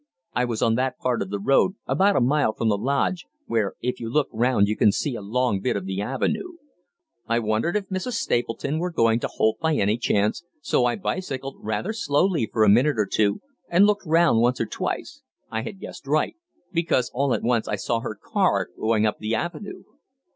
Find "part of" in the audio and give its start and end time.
0.97-1.29